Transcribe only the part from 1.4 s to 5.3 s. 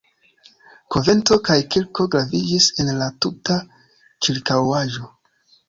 kaj kirko graviĝis en la tuta ĉirkaŭaĵo.